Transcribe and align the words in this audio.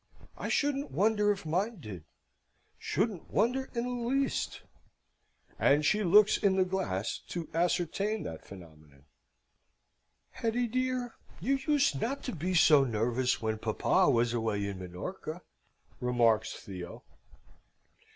I 0.35 0.49
shouldn't 0.49 0.89
wonder 0.89 1.31
if 1.31 1.45
mine 1.45 1.79
did, 1.79 2.05
shouldn't 2.79 3.29
wonder 3.29 3.69
in 3.75 3.83
the 3.83 4.07
least." 4.09 4.63
And 5.59 5.85
she 5.85 6.03
looks 6.03 6.37
in 6.37 6.55
the 6.55 6.65
glass 6.65 7.19
to 7.27 7.47
ascertain 7.53 8.23
that 8.23 8.43
phenomenon. 8.43 9.05
"Hetty 10.31 10.65
dear, 10.65 11.13
you 11.39 11.57
used 11.67 12.01
not 12.01 12.23
to 12.23 12.31
be 12.33 12.55
so 12.55 12.83
nervous 12.83 13.43
when 13.43 13.59
papa 13.59 14.09
was 14.09 14.33
away 14.33 14.65
in 14.65 14.79
Minorca," 14.79 15.43
remarks 15.99 16.53
Theo. 16.55 17.03